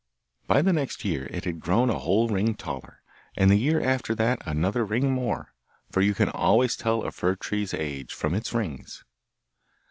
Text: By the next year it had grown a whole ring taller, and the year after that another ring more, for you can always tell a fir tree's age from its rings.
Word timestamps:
By 0.47 0.63
the 0.63 0.73
next 0.73 1.05
year 1.05 1.27
it 1.29 1.45
had 1.45 1.59
grown 1.59 1.91
a 1.91 1.99
whole 1.99 2.27
ring 2.27 2.55
taller, 2.55 3.03
and 3.37 3.51
the 3.51 3.55
year 3.55 3.79
after 3.79 4.15
that 4.15 4.41
another 4.47 4.83
ring 4.83 5.11
more, 5.11 5.53
for 5.91 6.01
you 6.01 6.15
can 6.15 6.29
always 6.29 6.75
tell 6.75 7.03
a 7.03 7.11
fir 7.11 7.35
tree's 7.35 7.71
age 7.75 8.11
from 8.11 8.33
its 8.33 8.51
rings. 8.51 9.03